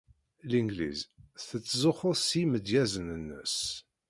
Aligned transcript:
Langliz 0.51 0.99
tettzuxxu 1.47 2.11
s 2.19 2.29
yimedyazen-nnes. 2.39 3.57